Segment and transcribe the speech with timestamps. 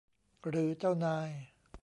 [0.49, 1.29] หรือเจ้านาย